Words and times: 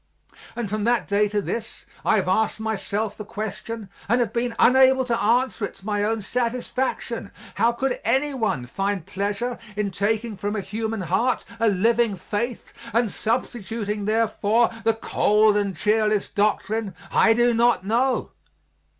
And 0.55 0.67
from 0.67 0.83
that 0.85 1.07
day 1.07 1.27
to 1.29 1.43
this 1.43 1.85
I 2.03 2.15
have 2.15 2.27
asked 2.27 2.59
myself 2.59 3.15
the 3.15 3.23
question 3.23 3.87
and 4.09 4.19
have 4.19 4.33
been 4.33 4.55
unable 4.57 5.05
to 5.05 5.21
answer 5.21 5.63
it 5.65 5.75
to 5.75 5.85
my 5.85 6.03
own 6.03 6.23
satisfaction, 6.23 7.29
how 7.53 7.71
could 7.73 7.99
anyone 8.03 8.65
find 8.65 9.05
pleasure 9.05 9.59
in 9.75 9.91
taking 9.91 10.35
from 10.37 10.55
a 10.55 10.59
human 10.61 11.01
heart 11.01 11.45
a 11.59 11.69
living 11.69 12.15
faith 12.15 12.73
and 12.93 13.11
substituting 13.11 14.05
therefor 14.05 14.71
the 14.83 14.95
cold 14.95 15.55
and 15.55 15.77
cheerless 15.77 16.29
doctrine, 16.29 16.95
"I 17.11 17.33
do 17.33 17.53
not 17.53 17.85
know." 17.85 18.31